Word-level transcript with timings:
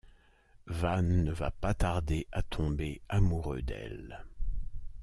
Van 0.79 1.09
ne 1.25 1.31
va 1.31 1.51
pas 1.51 1.75
tarder 1.75 2.25
à 2.33 2.41
tomber 2.41 2.99
amoureux 3.11 3.61
d'elle. 3.61 4.25